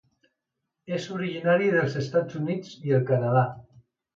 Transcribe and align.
És 0.99 1.05
originari 1.17 1.69
dels 1.75 1.99
Estats 2.05 2.41
Units 2.43 2.75
i 2.89 2.99
el 3.01 3.07
Canadà. 3.11 3.45